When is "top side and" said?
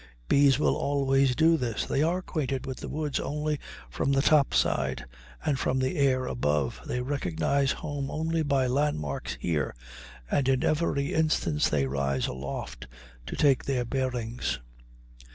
4.23-5.59